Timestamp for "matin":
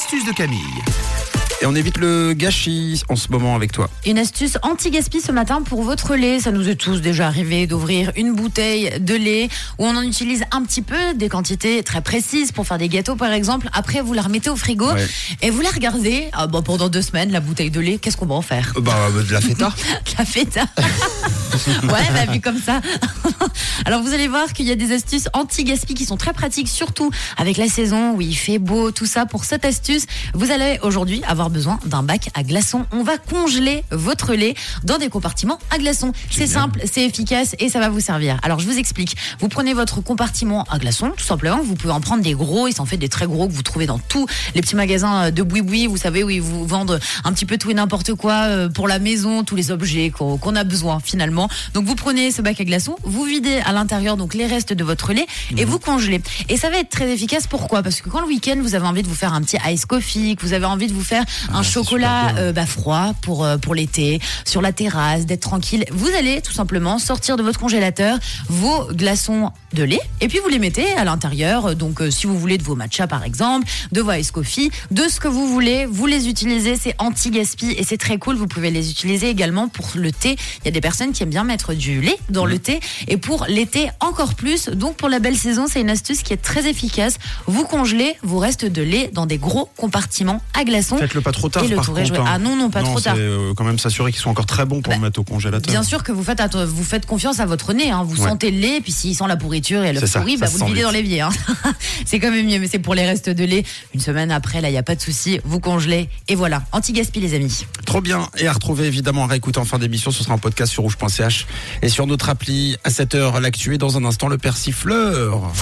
5.30-5.60